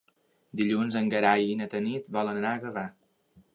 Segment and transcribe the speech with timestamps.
[0.61, 2.89] Dilluns en Gerai i na Tanit volen anar a Gavà.